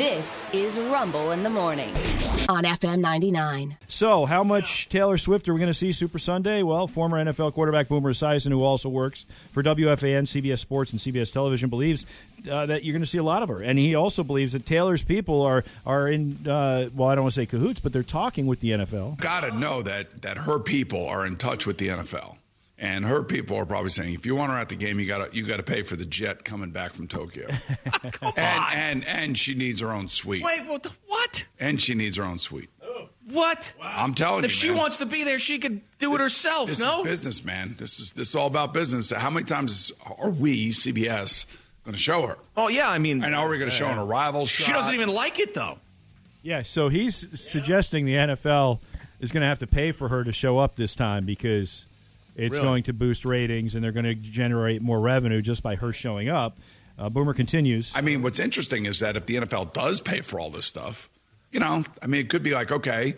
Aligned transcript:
This 0.00 0.48
is 0.54 0.78
Rumble 0.78 1.32
in 1.32 1.42
the 1.42 1.50
Morning 1.50 1.94
on 2.48 2.64
FM 2.64 3.00
99. 3.00 3.76
So, 3.86 4.24
how 4.24 4.42
much 4.42 4.88
Taylor 4.88 5.18
Swift 5.18 5.46
are 5.46 5.52
we 5.52 5.60
going 5.60 5.68
to 5.68 5.74
see 5.74 5.92
Super 5.92 6.18
Sunday? 6.18 6.62
Well, 6.62 6.86
former 6.86 7.22
NFL 7.22 7.52
quarterback 7.52 7.88
Boomer 7.88 8.14
Esiason, 8.14 8.48
who 8.48 8.64
also 8.64 8.88
works 8.88 9.26
for 9.52 9.62
WFAN, 9.62 10.22
CBS 10.22 10.60
Sports, 10.60 10.92
and 10.92 11.00
CBS 11.02 11.30
Television, 11.30 11.68
believes 11.68 12.06
uh, 12.50 12.64
that 12.64 12.82
you're 12.82 12.94
going 12.94 13.02
to 13.02 13.06
see 13.06 13.18
a 13.18 13.22
lot 13.22 13.42
of 13.42 13.50
her, 13.50 13.62
and 13.62 13.78
he 13.78 13.94
also 13.94 14.24
believes 14.24 14.54
that 14.54 14.64
Taylor's 14.64 15.04
people 15.04 15.42
are 15.42 15.64
are 15.84 16.08
in. 16.08 16.48
Uh, 16.48 16.88
well, 16.94 17.10
I 17.10 17.14
don't 17.14 17.24
want 17.24 17.34
to 17.34 17.40
say 17.42 17.44
cahoots, 17.44 17.80
but 17.80 17.92
they're 17.92 18.02
talking 18.02 18.46
with 18.46 18.60
the 18.60 18.70
NFL. 18.70 19.20
Got 19.20 19.42
to 19.42 19.50
know 19.50 19.82
that 19.82 20.22
that 20.22 20.38
her 20.38 20.58
people 20.58 21.06
are 21.08 21.26
in 21.26 21.36
touch 21.36 21.66
with 21.66 21.76
the 21.76 21.88
NFL. 21.88 22.36
And 22.82 23.04
her 23.04 23.22
people 23.22 23.58
are 23.58 23.66
probably 23.66 23.90
saying, 23.90 24.14
if 24.14 24.24
you 24.24 24.34
want 24.34 24.52
her 24.52 24.58
at 24.58 24.70
the 24.70 24.74
game, 24.74 24.98
you 24.98 25.06
got 25.06 25.30
to 25.30 25.36
you 25.36 25.44
got 25.46 25.58
to 25.58 25.62
pay 25.62 25.82
for 25.82 25.96
the 25.96 26.06
jet 26.06 26.44
coming 26.46 26.70
back 26.70 26.94
from 26.94 27.08
Tokyo. 27.08 27.46
and, 28.36 28.64
and 28.74 29.04
and 29.06 29.38
she 29.38 29.54
needs 29.54 29.80
her 29.80 29.92
own 29.92 30.08
suite. 30.08 30.42
Wait, 30.42 30.64
what? 30.66 30.82
The, 30.82 30.90
what? 31.06 31.44
And 31.58 31.80
she 31.80 31.94
needs 31.94 32.16
her 32.16 32.24
own 32.24 32.38
suite. 32.38 32.70
Oh. 32.82 33.08
What? 33.28 33.72
I'm 33.82 34.14
telling 34.14 34.44
If 34.44 34.50
you, 34.50 34.54
If 34.54 34.60
she 34.60 34.68
man. 34.70 34.78
wants 34.78 34.96
to 34.98 35.06
be 35.06 35.24
there, 35.24 35.38
she 35.38 35.58
could 35.58 35.82
do 35.98 36.14
it 36.14 36.20
herself. 36.22 36.68
This 36.70 36.80
no. 36.80 37.00
is 37.00 37.04
business, 37.04 37.44
man. 37.44 37.74
This 37.78 38.00
is 38.00 38.12
this 38.12 38.28
is 38.30 38.34
all 38.34 38.46
about 38.46 38.72
business. 38.72 39.10
How 39.10 39.28
many 39.28 39.44
times 39.44 39.92
are 40.18 40.30
we 40.30 40.70
CBS 40.70 41.44
going 41.84 41.92
to 41.92 42.00
show 42.00 42.26
her? 42.26 42.38
oh 42.56 42.68
yeah, 42.68 42.88
I 42.88 42.98
mean, 42.98 43.22
And 43.22 43.34
are 43.34 43.46
we 43.48 43.58
going 43.58 43.70
to 43.70 43.76
show 43.76 43.86
her 43.88 43.92
an 43.92 43.98
arrival 43.98 44.46
shot? 44.46 44.64
she 44.66 44.72
doesn't 44.72 44.94
even 44.94 45.10
like 45.10 45.38
it 45.38 45.52
though. 45.54 45.78
Yeah, 46.42 46.62
so 46.62 46.88
he's 46.88 47.26
suggesting 47.38 48.06
the 48.06 48.14
NFL 48.14 48.80
is 49.20 49.30
going 49.30 49.42
to 49.42 49.46
have 49.46 49.58
to 49.58 49.66
pay 49.66 49.92
for 49.92 50.08
her 50.08 50.24
to 50.24 50.32
show 50.32 50.56
up 50.56 50.76
this 50.76 50.94
time 50.94 51.26
because 51.26 51.84
it's 52.40 52.52
Really? 52.52 52.62
going 52.64 52.82
to 52.84 52.92
boost 52.92 53.24
ratings 53.24 53.74
and 53.74 53.84
they're 53.84 53.92
going 53.92 54.04
to 54.04 54.14
generate 54.14 54.82
more 54.82 55.00
revenue 55.00 55.42
just 55.42 55.62
by 55.62 55.76
her 55.76 55.92
showing 55.92 56.28
up. 56.28 56.58
Uh, 56.98 57.08
Boomer 57.08 57.32
continues. 57.34 57.92
I 57.94 58.00
mean, 58.00 58.22
what's 58.22 58.38
interesting 58.38 58.86
is 58.86 59.00
that 59.00 59.16
if 59.16 59.26
the 59.26 59.36
NFL 59.36 59.72
does 59.72 60.00
pay 60.00 60.20
for 60.20 60.38
all 60.40 60.50
this 60.50 60.66
stuff, 60.66 61.08
you 61.50 61.58
know, 61.60 61.84
I 62.02 62.06
mean, 62.06 62.20
it 62.20 62.28
could 62.28 62.42
be 62.42 62.50
like, 62.52 62.70
okay, 62.70 63.14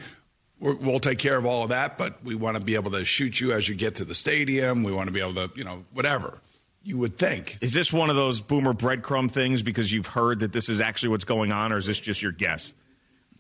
we're, 0.61 0.75
we'll 0.75 1.01
take 1.01 1.19
care 1.19 1.37
of 1.37 1.45
all 1.47 1.65
of 1.65 1.71
that, 1.71 1.99
but 1.99 2.23
we 2.25 2.35
want 2.35 2.57
to 2.57 2.63
be 2.63 2.77
able 2.77 2.93
to 2.93 3.05
shoot 3.05 3.41
you 3.41 3.53
as 3.53 3.69
you 3.69 3.75
get 3.75 3.97
to 3.97 4.05
the 4.05 4.15
stadium. 4.15 4.85
We 4.85 4.93
want 4.93 5.09
to 5.09 5.13
be 5.13 5.21
able 5.21 5.35
to, 5.35 5.51
you 5.57 5.65
know, 5.65 5.85
whatever. 5.93 6.39
You 6.85 6.99
would 6.99 7.17
think. 7.19 7.59
Is 7.61 7.73
this 7.73 7.93
one 7.93 8.11
of 8.11 8.17
those 8.17 8.41
boomer 8.41 8.73
breadcrumb 8.75 9.31
things 9.31 9.63
because 9.63 9.93
you've 9.93 10.07
heard 10.09 10.41
that 10.41 10.53
this 10.53 10.69
is 10.69 10.81
actually 10.81 11.11
what's 11.11 11.25
going 11.25 11.53
on, 11.53 11.73
or 11.73 11.77
is 11.79 11.87
this 11.87 12.01
just 12.01 12.23
your 12.23 12.33
guess? 12.33 12.75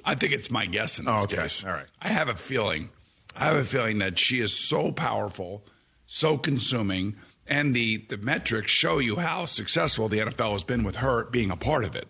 I 0.05 0.14
think 0.16 0.33
it's 0.33 0.50
my 0.50 0.66
guess 0.66 0.98
in 0.98 1.05
this 1.05 1.14
Oh, 1.20 1.25
okay. 1.25 1.36
case. 1.36 1.64
All 1.64 1.70
right. 1.72 1.86
I 2.00 2.08
have 2.08 2.28
a 2.28 2.34
feeling. 2.34 2.91
I 3.36 3.44
have 3.47 3.56
a 3.56 3.64
feeling 3.64 3.98
that 3.98 4.19
she 4.19 4.41
is 4.41 4.53
so 4.53 4.92
powerful, 4.92 5.64
so 6.12 6.36
consuming, 6.36 7.16
and 7.46 7.74
the 7.74 7.96
the 7.96 8.18
metrics 8.18 8.70
show 8.70 8.98
you 8.98 9.16
how 9.16 9.46
successful 9.46 10.08
the 10.08 10.19
NFL 10.19 10.52
has 10.52 10.62
been 10.62 10.84
with 10.84 10.96
her 10.96 11.24
being 11.24 11.50
a 11.50 11.56
part 11.56 11.84
of 11.84 11.96
it. 11.96 12.06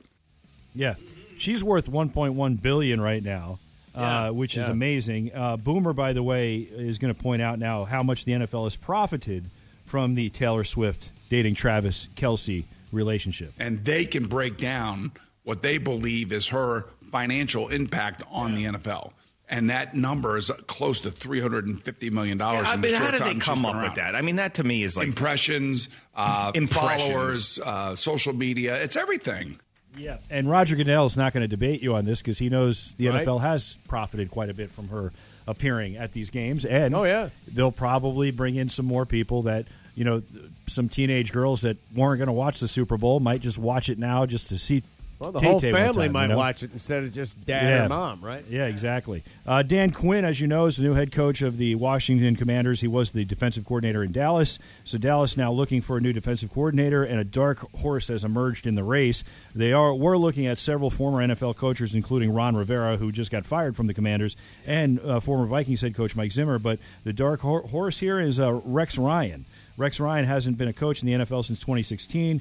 Yeah, 0.74 0.94
she's 1.38 1.62
worth 1.62 1.88
1.1 1.88 2.60
billion 2.60 3.00
right 3.00 3.22
now, 3.22 3.60
uh, 3.94 4.30
which 4.30 4.56
is 4.56 4.68
amazing. 4.68 5.30
Uh, 5.32 5.56
Boomer, 5.56 5.92
by 5.92 6.12
the 6.14 6.22
way, 6.22 6.56
is 6.58 6.98
going 6.98 7.14
to 7.14 7.20
point 7.20 7.42
out 7.42 7.58
now 7.60 7.84
how 7.84 8.02
much 8.02 8.24
the 8.24 8.32
NFL 8.32 8.64
has 8.64 8.74
profited 8.76 9.50
from 9.86 10.14
the 10.16 10.30
Taylor 10.30 10.64
Swift 10.64 11.10
dating 11.30 11.54
Travis 11.54 12.08
Kelce 12.16 12.64
relationship. 12.90 13.52
and 13.58 13.84
they 13.84 14.04
can 14.04 14.26
break 14.26 14.58
down 14.58 15.12
what 15.44 15.62
they 15.62 15.78
believe 15.78 16.32
is 16.32 16.48
her 16.48 16.86
financial 17.10 17.68
impact 17.68 18.22
on 18.30 18.54
the 18.54 18.64
NFL. 18.64 19.12
And 19.52 19.68
that 19.70 19.94
number 19.94 20.36
is 20.38 20.50
close 20.66 21.02
to 21.02 21.10
three 21.10 21.40
hundred 21.40 21.66
and 21.66 21.80
fifty 21.84 22.08
million 22.08 22.38
dollars. 22.38 22.66
I 22.66 22.74
in 22.74 22.80
the 22.80 22.88
mean, 22.88 22.96
how 22.96 23.10
short 23.10 23.12
did 23.22 23.22
they 23.22 23.34
come 23.38 23.62
been 23.62 23.76
up 23.76 23.82
with 23.82 23.94
that? 23.96 24.14
I 24.16 24.22
mean, 24.22 24.36
that 24.36 24.54
to 24.54 24.64
me 24.64 24.82
is 24.82 24.96
like 24.96 25.06
Impressions, 25.06 25.90
uh, 26.16 26.52
Impressions. 26.54 27.02
followers, 27.12 27.58
uh, 27.64 27.94
social 27.94 28.32
media. 28.32 28.82
It's 28.82 28.96
everything. 28.96 29.60
Yeah, 29.96 30.16
and 30.30 30.48
Roger 30.48 30.74
Goodell 30.74 31.04
is 31.04 31.18
not 31.18 31.34
going 31.34 31.42
to 31.42 31.48
debate 31.48 31.82
you 31.82 31.94
on 31.94 32.06
this 32.06 32.22
because 32.22 32.38
he 32.38 32.48
knows 32.48 32.94
the 32.96 33.08
Right. 33.08 33.26
NFL 33.26 33.42
has 33.42 33.76
profited 33.88 34.30
quite 34.30 34.48
a 34.48 34.54
bit 34.54 34.70
from 34.70 34.88
her 34.88 35.12
appearing 35.46 35.98
at 35.98 36.14
these 36.14 36.30
games, 36.30 36.64
and 36.64 36.94
Oh, 36.94 37.04
yeah. 37.04 37.28
they'll 37.46 37.70
probably 37.72 38.30
bring 38.30 38.54
in 38.56 38.70
some 38.70 38.86
more 38.86 39.04
people 39.04 39.42
that 39.42 39.66
you 39.94 40.04
know, 40.04 40.22
some 40.66 40.88
teenage 40.88 41.30
girls 41.30 41.60
that 41.60 41.76
weren't 41.94 42.16
going 42.18 42.26
to 42.28 42.32
watch 42.32 42.58
the 42.60 42.68
Super 42.68 42.96
Bowl 42.96 43.20
might 43.20 43.42
just 43.42 43.58
watch 43.58 43.90
it 43.90 43.98
now 43.98 44.24
just 44.24 44.48
to 44.48 44.56
see. 44.56 44.82
Well, 45.22 45.30
the 45.30 45.38
Tay-Tay 45.38 45.70
whole 45.70 45.78
family 45.78 46.06
time, 46.06 46.12
might 46.12 46.22
you 46.24 46.28
know? 46.30 46.36
watch 46.36 46.64
it 46.64 46.72
instead 46.72 47.04
of 47.04 47.12
just 47.14 47.44
dad 47.46 47.62
Yeah. 47.62 47.86
or 47.86 47.88
mom, 47.90 48.20
right? 48.22 48.44
Yeah, 48.50 48.66
exactly. 48.66 49.22
Uh, 49.46 49.62
Dan 49.62 49.92
Quinn, 49.92 50.24
as 50.24 50.40
you 50.40 50.48
know, 50.48 50.66
is 50.66 50.78
the 50.78 50.82
new 50.82 50.94
head 50.94 51.12
coach 51.12 51.42
of 51.42 51.58
the 51.58 51.76
Washington 51.76 52.34
Commanders. 52.34 52.80
He 52.80 52.88
was 52.88 53.12
the 53.12 53.24
defensive 53.24 53.64
coordinator 53.64 54.02
in 54.02 54.10
Dallas. 54.10 54.58
So 54.82 54.98
Dallas 54.98 55.36
now 55.36 55.52
looking 55.52 55.80
for 55.80 55.96
a 55.96 56.00
new 56.00 56.12
defensive 56.12 56.52
coordinator, 56.52 57.04
and 57.04 57.20
a 57.20 57.24
dark 57.24 57.60
horse 57.76 58.08
has 58.08 58.24
emerged 58.24 58.66
in 58.66 58.74
the 58.74 58.82
race. 58.82 59.22
They 59.54 59.72
are 59.72 59.94
we're 59.94 60.18
looking 60.18 60.46
at 60.48 60.58
several 60.58 60.90
former 60.90 61.18
NFL 61.24 61.56
coaches, 61.56 61.94
including 61.94 62.34
Ron 62.34 62.56
Rivera, 62.56 62.96
who 62.96 63.12
just 63.12 63.30
got 63.30 63.46
fired 63.46 63.76
from 63.76 63.86
the 63.86 63.94
Commanders, 63.94 64.34
and 64.66 64.98
uh, 65.00 65.20
former 65.20 65.46
Vikings 65.46 65.82
head 65.82 65.94
coach 65.94 66.16
Mike 66.16 66.32
Zimmer. 66.32 66.58
But 66.58 66.80
the 67.04 67.12
dark 67.12 67.38
hor- 67.42 67.62
horse 67.62 68.00
here 68.00 68.18
is 68.18 68.40
uh, 68.40 68.54
Rex 68.64 68.98
Ryan. 68.98 69.44
Rex 69.76 70.00
Ryan 70.00 70.24
hasn't 70.24 70.58
been 70.58 70.68
a 70.68 70.72
coach 70.72 71.00
in 71.02 71.06
the 71.06 71.24
NFL 71.24 71.44
since 71.44 71.60
2016. 71.60 72.40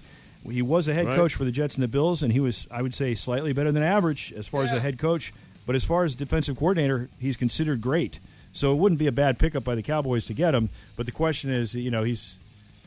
He 0.49 0.61
was 0.61 0.87
a 0.87 0.93
head 0.93 1.05
Right. 1.07 1.15
coach 1.15 1.35
for 1.35 1.45
the 1.45 1.51
Jets 1.51 1.75
and 1.75 1.83
the 1.83 1.87
Bills, 1.87 2.23
and 2.23 2.31
he 2.33 2.39
was, 2.39 2.65
I 2.71 2.81
would 2.81 2.95
say, 2.95 3.13
slightly 3.15 3.53
better 3.53 3.71
than 3.71 3.83
average 3.83 4.33
as 4.35 4.47
far 4.47 4.63
as 4.63 4.71
a 4.71 4.79
head 4.79 4.97
coach. 4.97 5.33
But 5.67 5.75
as 5.75 5.83
far 5.83 6.03
as 6.03 6.15
defensive 6.15 6.57
coordinator, 6.57 7.09
he's 7.19 7.37
considered 7.37 7.81
great. 7.81 8.19
So 8.53 8.71
it 8.73 8.75
wouldn't 8.77 8.99
be 8.99 9.07
a 9.07 9.11
bad 9.11 9.37
pickup 9.39 9.63
by 9.63 9.75
the 9.75 9.83
Cowboys 9.83 10.25
to 10.25 10.33
get 10.33 10.55
him. 10.55 10.69
But 10.97 11.05
the 11.05 11.11
question 11.11 11.51
is, 11.51 11.75
you 11.75 11.91
know, 11.91 12.03
he's 12.03 12.37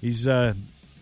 he's 0.01 0.27
uh, 0.27 0.55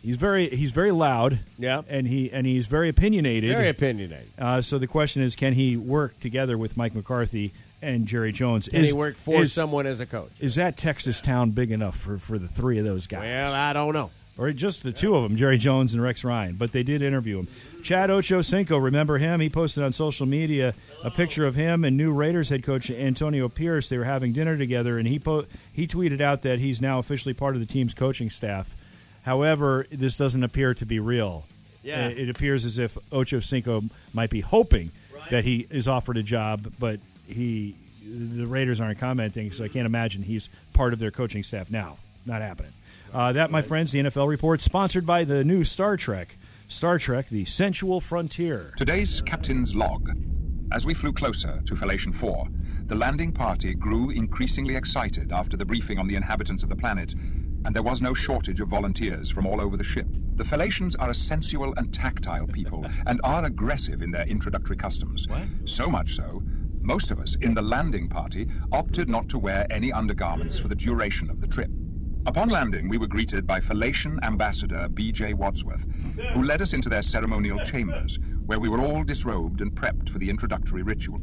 he's 0.05 0.17
very 0.19 0.49
he's 0.51 0.71
very 0.73 0.93
loud. 0.93 1.41
Yeah. 1.59 1.83
and 1.89 2.07
he 2.07 2.31
and 2.31 2.47
he's 2.47 2.67
very 2.67 2.89
opinionated. 2.91 3.51
Very 3.51 3.71
opinionated. 3.71 4.29
Uh, 4.39 4.61
so 4.61 4.79
the 4.79 4.87
question 4.87 5.23
is, 5.23 5.35
can 5.35 5.55
he 5.55 5.77
work 5.77 6.21
together 6.21 6.59
with 6.59 6.77
Mike 6.77 6.95
McCarthy 6.95 7.53
and 7.83 8.07
Jerry 8.07 8.33
Jones? 8.33 8.69
Is, 8.69 8.89
he 8.89 8.93
work 8.93 9.17
for 9.17 9.43
is, 9.43 9.53
someone 9.53 9.87
as 9.87 10.01
a 10.01 10.07
coach? 10.07 10.31
Is 10.41 10.55
that 10.55 10.77
Texas 10.77 11.21
town 11.21 11.51
big 11.51 11.71
enough 11.73 11.99
for, 11.99 12.19
for 12.19 12.39
the 12.39 12.49
three 12.49 12.79
of 12.79 12.85
those 12.85 13.07
guys? 13.07 13.23
Well, 13.23 13.53
I 13.53 13.73
don't 13.73 13.93
know. 13.93 14.11
or 14.39 14.53
just 14.53 14.83
the 14.83 14.93
two 14.93 15.15
of 15.15 15.25
them, 15.25 15.37
Jerry 15.37 15.59
Jones 15.59 15.93
and 15.93 16.03
Rex 16.03 16.25
Ryan. 16.25 16.55
But 16.55 16.73
they 16.73 16.83
did 16.83 17.03
interview 17.03 17.41
him. 17.41 17.49
Chad 17.83 18.11
Ochocinco, 18.11 18.83
remember 18.83 19.19
him? 19.19 19.41
He 19.41 19.49
posted 19.49 19.83
on 19.83 19.93
social 19.93 20.25
media 20.25 20.75
a 21.03 21.11
picture 21.11 21.47
of 21.47 21.57
him 21.57 21.85
and 21.85 21.97
new 21.97 22.13
Raiders 22.13 22.49
head 22.49 22.63
coach 22.63 22.91
Antonio 22.91 23.49
Pierce. 23.49 23.89
They 23.89 23.99
were 23.99 24.05
having 24.05 24.33
dinner 24.33 24.57
together, 24.57 24.99
and 24.99 25.09
he 25.09 25.19
po- 25.19 25.47
he 25.73 25.89
tweeted 25.89 26.21
out 26.21 26.43
that 26.43 26.61
he's 26.61 26.81
now 26.81 27.01
officially 27.01 27.35
part 27.35 27.57
of 27.57 27.61
the 27.61 27.67
team's 27.67 27.93
coaching 27.93 28.31
staff. 28.31 28.77
However, 29.25 29.87
this 29.91 30.17
doesn't 30.17 30.43
appear 30.45 30.75
to 30.75 30.87
be 30.87 31.01
real. 31.01 31.45
Yeah. 31.83 32.07
It, 32.07 32.19
it 32.19 32.29
appears 32.29 32.65
as 32.65 32.79
if 32.79 32.97
Ochocinco 33.11 33.91
might 34.13 34.31
be 34.31 34.41
hoping 34.41 34.93
that 35.31 35.45
he 35.45 35.67
is 35.71 35.89
offered 35.89 36.17
a 36.17 36.23
job, 36.23 36.73
but 36.79 37.01
he 37.27 37.77
the 38.05 38.47
Raiders 38.47 38.81
aren't 38.81 38.99
commenting, 38.99 39.53
so 39.53 39.65
I 39.65 39.69
can't 39.69 39.87
imagine 39.87 40.23
he's 40.23 40.49
part 40.73 40.93
of 40.93 40.99
their 40.99 41.11
coaching 41.11 41.43
staff 41.43 41.71
now. 41.71 41.99
Not 42.27 42.43
happening. 42.43 42.73
Uh, 43.13 43.33
that, 43.33 43.51
my 43.51 43.63
friends, 43.63 43.93
the 43.93 44.01
NFL 44.01 44.29
report, 44.29 44.61
sponsored 44.61 45.07
by 45.07 45.25
the 45.25 45.45
new 45.45 45.65
Star 45.65 45.97
Trek. 45.97 46.37
Star 46.69 46.99
Trek: 46.99 47.29
The 47.29 47.45
Sensual 47.45 48.01
Frontier. 48.01 48.73
Today's 48.77 49.21
captain's 49.21 49.75
log. 49.75 50.11
As 50.73 50.87
we 50.87 50.95
flew 50.95 51.13
closer 51.13 51.61
to 51.67 51.77
Falation 51.77 52.13
4, 52.15 52.49
the 52.87 52.95
landing 52.95 53.31
party 53.31 53.75
grew 53.75 54.11
increasingly 54.11 54.75
excited 54.75 55.31
after 55.31 55.57
the 55.57 55.67
briefing 55.67 55.99
on 55.99 56.07
the 56.07 56.17
inhabitants 56.17 56.63
of 56.63 56.71
the 56.71 56.77
planet, 56.77 57.15
and 57.65 57.75
there 57.75 57.83
was 57.83 58.01
no 58.01 58.15
shortage 58.15 58.61
of 58.61 58.69
volunteers 58.69 59.31
from 59.31 59.47
all 59.47 59.61
over 59.61 59.77
the 59.77 59.85
ship. 59.85 60.07
The 60.37 60.45
Phalatians 60.45 60.97
are 60.99 61.11
a 61.11 61.15
sensual 61.15 61.75
and 61.77 61.93
tactile 61.93 62.47
people 62.47 62.87
and 63.07 63.21
are 63.23 63.45
aggressive 63.45 64.01
in 64.01 64.11
their 64.11 64.27
introductory 64.27 64.77
customs. 64.77 65.27
So 65.67 65.91
much 65.91 66.15
so, 66.15 66.43
most 66.83 67.11
of 67.11 67.21
us 67.21 67.37
in 67.37 67.55
the 67.55 67.63
landing 67.63 68.09
party 68.09 68.49
opted 68.73 69.09
not 69.09 69.29
to 69.29 69.39
wear 69.39 69.67
any 69.71 69.93
undergarments 69.93 70.59
for 70.59 70.69
the 70.69 70.75
duration 70.75 71.31
of 71.31 71.41
the 71.41 71.47
trip. 71.47 71.71
Upon 72.25 72.49
landing, 72.49 72.89
we 72.89 72.99
were 72.99 73.09
greeted 73.09 73.47
by 73.47 73.59
Phalatian 73.59 74.23
Ambassador 74.23 74.89
B.J. 74.89 75.35
Wadsworth, 75.35 75.87
who 76.35 76.45
led 76.45 76.63
us 76.63 76.73
into 76.73 76.89
their 76.89 77.03
ceremonial 77.03 77.59
chambers, 77.61 78.19
where 78.47 78.61
we 78.61 78.69
were 78.69 78.81
all 78.81 79.03
disrobed 79.03 79.61
and 79.61 79.73
prepped 79.75 80.09
for 80.09 80.19
the 80.19 80.31
introductory 80.31 80.83
ritual. 80.83 81.21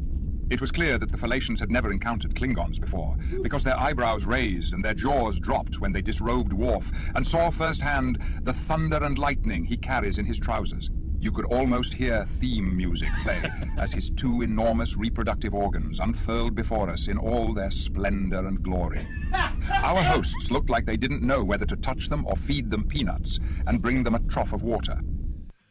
It 0.50 0.62
was 0.62 0.72
clear 0.72 0.98
that 0.98 1.12
the 1.12 1.18
Phalatians 1.18 1.60
had 1.60 1.72
never 1.72 1.92
encountered 1.92 2.34
Klingons 2.34 2.82
before, 2.82 3.16
because 3.44 3.64
their 3.64 3.80
eyebrows 3.80 4.26
raised 4.26 4.74
and 4.74 4.84
their 4.84 4.94
jaws 4.94 5.40
dropped 5.40 5.80
when 5.80 5.92
they 5.92 6.02
disrobed 6.02 6.52
Worf 6.52 6.92
and 7.16 7.26
saw 7.26 7.50
firsthand 7.50 8.22
the 8.42 8.54
thunder 8.54 8.98
and 9.04 9.18
lightning 9.18 9.64
he 9.64 9.78
carries 9.78 10.18
in 10.18 10.26
his 10.26 10.40
trousers. 10.40 10.90
You 11.22 11.32
could 11.32 11.46
almost 11.46 11.94
hear 11.94 12.24
theme 12.24 12.76
music 12.76 13.10
play 13.24 13.44
as 13.78 13.92
his 13.92 14.10
two 14.10 14.42
enormous 14.42 14.96
reproductive 14.96 15.54
organs 15.54 16.00
unfurled 16.00 16.56
before 16.56 16.90
us 16.90 17.08
in 17.08 17.18
all 17.18 17.54
their 17.54 17.72
splendor 17.72 18.48
and 18.48 18.64
glory. 18.64 19.06
Our 19.34 20.02
hosts 20.02 20.50
looked 20.50 20.70
like 20.70 20.86
they 20.86 20.98
didn't 20.98 21.22
know 21.22 21.44
whether 21.44 21.66
to 21.66 21.76
touch 21.76 22.08
them 22.10 22.26
or 22.26 22.36
feed 22.36 22.72
them 22.72 22.88
peanuts 22.88 23.40
and 23.68 23.82
bring 23.82 24.04
them 24.04 24.16
a 24.16 24.20
trough 24.20 24.54
of 24.54 24.64
water. 24.64 25.00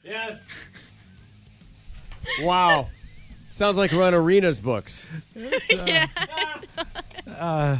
Yes. 0.04 0.46
wow. 2.40 2.88
Sounds 3.50 3.76
like 3.76 3.92
Run 3.92 4.14
Arena's 4.14 4.60
books. 4.60 5.04
Uh, 7.38 7.76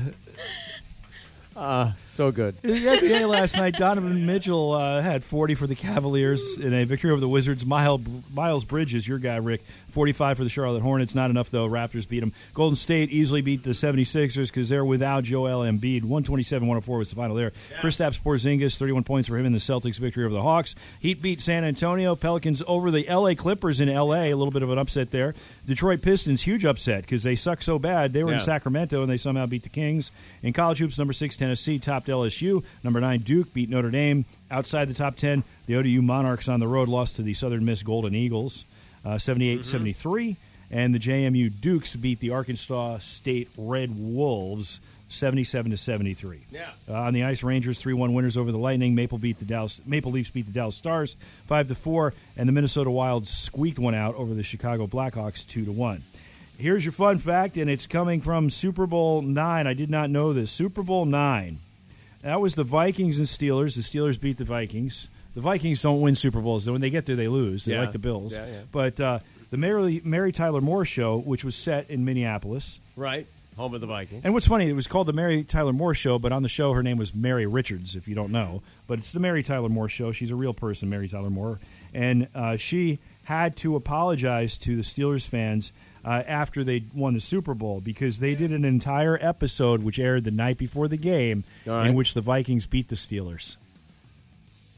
so 2.06 2.30
good. 2.30 2.56
In 2.62 2.70
the 2.70 2.86
NBA 2.86 3.28
last 3.28 3.56
night, 3.56 3.74
Donovan 3.74 4.26
Mitchell 4.26 4.72
uh, 4.72 5.02
had 5.02 5.24
40 5.24 5.54
for 5.54 5.66
the 5.66 5.74
Cavaliers 5.74 6.56
in 6.56 6.72
a 6.72 6.84
victory 6.84 7.10
over 7.10 7.20
the 7.20 7.28
Wizards. 7.28 7.66
Miles, 7.66 8.00
Miles 8.32 8.64
Bridges, 8.64 9.06
your 9.08 9.18
guy, 9.18 9.36
Rick, 9.36 9.62
45 9.88 10.36
for 10.36 10.44
the 10.44 10.50
Charlotte 10.50 10.82
Hornets. 10.82 11.14
Not 11.14 11.30
enough, 11.30 11.50
though. 11.50 11.68
Raptors 11.68 12.08
beat 12.08 12.20
them. 12.20 12.32
Golden 12.54 12.76
State 12.76 13.10
easily 13.10 13.40
beat 13.40 13.64
the 13.64 13.70
76ers 13.70 14.46
because 14.46 14.68
they're 14.68 14.84
without 14.84 15.24
Joel 15.24 15.60
Embiid. 15.60 16.02
127-104 16.02 16.98
was 16.98 17.10
the 17.10 17.16
final 17.16 17.34
there. 17.34 17.52
Kristaps 17.80 18.20
Porzingis, 18.20 18.76
31 18.76 19.04
points 19.04 19.28
for 19.28 19.36
him 19.36 19.46
in 19.46 19.52
the 19.52 19.58
Celtics 19.58 19.98
victory 19.98 20.24
over 20.24 20.34
the 20.34 20.42
Hawks. 20.42 20.74
Heat 21.00 21.20
beat 21.20 21.40
San 21.40 21.64
Antonio. 21.64 22.14
Pelicans 22.14 22.62
over 22.66 22.90
the 22.90 23.08
L.A. 23.08 23.34
Clippers 23.34 23.80
in 23.80 23.88
L.A. 23.88 24.30
A 24.30 24.36
little 24.36 24.52
bit 24.52 24.62
of 24.62 24.70
an 24.70 24.78
upset 24.78 25.10
there. 25.10 25.34
Detroit 25.66 26.02
Pistons, 26.02 26.42
huge 26.42 26.64
upset 26.64 27.02
because 27.02 27.22
they 27.22 27.36
suck 27.36 27.62
so 27.62 27.78
bad. 27.78 28.12
They 28.12 28.22
were 28.22 28.32
in 28.32 28.40
Sacramento 28.40 29.02
and 29.02 29.10
they 29.10 29.16
somehow 29.16 29.46
beat 29.46 29.62
the 29.64 29.68
Kings. 29.68 30.12
In 30.42 30.52
college 30.52 30.78
hoops, 30.78 30.98
number 30.98 31.12
six 31.12 31.36
Tennessee 31.48 31.78
topped 31.78 32.08
LSU. 32.08 32.62
Number 32.84 33.00
nine 33.00 33.20
Duke 33.20 33.54
beat 33.54 33.70
Notre 33.70 33.90
Dame. 33.90 34.26
Outside 34.50 34.86
the 34.86 34.92
top 34.92 35.16
ten, 35.16 35.42
the 35.64 35.76
ODU 35.76 36.02
Monarchs 36.02 36.46
on 36.46 36.60
the 36.60 36.68
road 36.68 36.90
lost 36.90 37.16
to 37.16 37.22
the 37.22 37.32
Southern 37.32 37.64
Miss 37.64 37.82
Golden 37.82 38.14
Eagles, 38.14 38.66
uh, 39.02 39.14
78-73. 39.14 40.36
And 40.70 40.94
the 40.94 40.98
JMU 40.98 41.50
Dukes 41.58 41.96
beat 41.96 42.20
the 42.20 42.32
Arkansas 42.32 42.98
State 42.98 43.48
Red 43.56 43.98
Wolves. 43.98 44.80
77 45.10 45.70
to 45.70 45.78
73. 45.78 46.40
Yeah. 46.50 46.68
Uh, 46.86 46.92
on 46.92 47.14
the 47.14 47.24
ice, 47.24 47.42
Rangers 47.42 47.82
3-1 47.82 48.12
winners 48.12 48.36
over 48.36 48.52
the 48.52 48.58
Lightning. 48.58 48.94
Maple 48.94 49.16
beat 49.16 49.38
the 49.38 49.46
Dallas 49.46 49.80
Maple 49.86 50.12
Leafs 50.12 50.28
beat 50.28 50.44
the 50.44 50.52
Dallas 50.52 50.76
Stars 50.76 51.16
5 51.46 51.68
to 51.68 51.74
4 51.74 52.12
and 52.36 52.46
the 52.46 52.52
Minnesota 52.52 52.90
Wild 52.90 53.26
squeaked 53.26 53.78
one 53.78 53.94
out 53.94 54.16
over 54.16 54.34
the 54.34 54.42
Chicago 54.42 54.86
Blackhawks 54.86 55.46
2 55.46 55.64
to 55.64 55.72
1. 55.72 56.02
Here's 56.58 56.84
your 56.84 56.92
fun 56.92 57.18
fact 57.18 57.56
and 57.56 57.70
it's 57.70 57.86
coming 57.86 58.20
from 58.20 58.50
Super 58.50 58.86
Bowl 58.86 59.22
9. 59.22 59.66
I 59.66 59.74
did 59.74 59.90
not 59.90 60.10
know 60.10 60.32
this. 60.32 60.50
Super 60.50 60.82
Bowl 60.82 61.04
9. 61.06 61.58
That 62.22 62.40
was 62.40 62.56
the 62.56 62.64
Vikings 62.64 63.18
and 63.18 63.26
Steelers. 63.28 63.76
The 63.76 63.82
Steelers 63.82 64.20
beat 64.20 64.38
the 64.38 64.44
Vikings. 64.44 65.08
The 65.34 65.40
Vikings 65.40 65.82
don't 65.82 66.00
win 66.00 66.16
Super 66.16 66.40
Bowls. 66.40 66.68
When 66.68 66.80
they 66.80 66.90
get 66.90 67.06
there, 67.06 67.14
they 67.14 67.28
lose. 67.28 67.64
They 67.64 67.74
Yeah. 67.74 67.80
like 67.82 67.92
the 67.92 68.00
Bills. 68.00 68.32
Yeah, 68.34 68.46
yeah. 68.46 68.60
But 68.72 68.98
uh, 68.98 69.20
the 69.50 69.56
Mary, 69.56 70.00
Mary 70.04 70.32
Tyler 70.32 70.60
Moore 70.60 70.84
show, 70.84 71.18
which 71.18 71.44
was 71.44 71.54
set 71.54 71.88
in 71.90 72.04
Minneapolis, 72.04 72.80
Right. 72.96 73.26
Home 73.56 73.74
of 73.74 73.80
the 73.80 73.86
Vikings. 73.88 74.22
and 74.24 74.34
what's 74.34 74.46
funny, 74.46 74.68
it 74.68 74.72
was 74.72 74.86
called 74.86 75.06
the 75.08 75.12
Mary 75.12 75.42
Tyler 75.42 75.72
Moore 75.72 75.92
Show, 75.94 76.18
but 76.20 76.30
on 76.30 76.44
the 76.44 76.48
show, 76.48 76.72
her 76.74 76.82
name 76.82 76.96
was 76.96 77.12
Mary 77.12 77.44
Richards, 77.44 77.96
if 77.96 78.06
you 78.06 78.14
don't 78.14 78.30
know. 78.30 78.62
But 78.86 78.98
it's 79.00 79.10
the 79.10 79.18
Mary 79.20 79.42
Tyler 79.42 79.68
Moore 79.68 79.88
Show. 79.88 80.12
She's 80.12 80.30
a 80.30 80.36
real 80.36 80.54
person, 80.54 80.88
Mary 80.88 81.08
Tyler 81.08 81.30
Moore. 81.30 81.58
And 81.92 82.28
uh, 82.36 82.56
she 82.56 83.00
had 83.24 83.56
to 83.58 83.74
apologize 83.74 84.58
to 84.58 84.76
the 84.76 84.82
Steelers 84.82 85.26
fans 85.26 85.72
uh, 86.08 86.22
after 86.26 86.64
they 86.64 86.84
won 86.94 87.12
the 87.14 87.20
Super 87.20 87.52
Bowl 87.54 87.80
because 87.80 88.18
they 88.20 88.34
did 88.34 88.50
an 88.52 88.64
entire 88.64 89.18
episode, 89.20 89.82
which 89.82 89.98
aired 89.98 90.24
the 90.24 90.30
night 90.30 90.56
before 90.56 90.88
the 90.88 90.96
game, 90.96 91.44
right. 91.66 91.86
in 91.88 91.94
which 91.94 92.14
the 92.14 92.22
Vikings 92.22 92.66
beat 92.66 92.88
the 92.88 92.96
Steelers. 92.96 93.56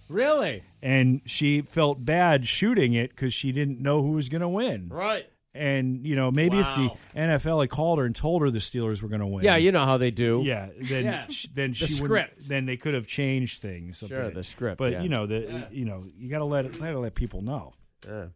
Really? 0.08 0.64
And 0.82 1.20
she 1.24 1.60
felt 1.62 2.04
bad 2.04 2.46
shooting 2.48 2.94
it 2.94 3.10
because 3.10 3.32
she 3.32 3.52
didn't 3.52 3.80
know 3.80 4.02
who 4.02 4.10
was 4.12 4.28
going 4.28 4.40
to 4.40 4.48
win. 4.48 4.88
Right. 4.88 5.26
And, 5.54 6.04
you 6.06 6.14
know, 6.16 6.30
maybe 6.30 6.56
Wow. 6.56 6.92
if 6.94 7.12
the 7.14 7.18
NFL 7.20 7.60
had 7.60 7.70
called 7.70 7.98
her 7.98 8.04
and 8.04 8.14
told 8.14 8.42
her 8.42 8.50
the 8.50 8.58
Steelers 8.60 9.02
were 9.02 9.08
going 9.08 9.20
to 9.20 9.26
win. 9.26 9.44
Yeah, 9.44 9.56
you 9.56 9.72
know 9.72 9.84
how 9.84 9.98
they 9.98 10.10
do. 10.10 10.42
Yeah, 10.44 10.68
then 10.80 11.04
Yeah. 11.04 11.26
sh- 11.28 11.46
then 11.54 11.70
The 11.70 11.76
she 11.76 11.86
script. 11.88 12.48
Then 12.48 12.66
they 12.66 12.76
could 12.76 12.94
have 12.94 13.06
changed 13.06 13.60
things. 13.60 13.98
Sure, 13.98 14.08
bit. 14.08 14.34
the 14.34 14.44
script, 14.44 14.78
But 14.78 14.92
yeah. 14.92 15.02
you 15.02 15.08
know 15.08 15.26
the 15.26 15.66
you 15.72 15.84
know 15.84 16.06
you 16.18 16.28
got 16.28 16.38
to 16.38 16.44
let 16.44 16.70
gotta 16.78 16.98
let 17.00 17.14
people 17.16 17.42
know. 17.42 17.74
Yeah. 18.06 18.26